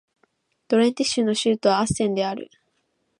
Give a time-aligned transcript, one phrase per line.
[0.67, 2.49] ドレンテ州の州都はアッセンである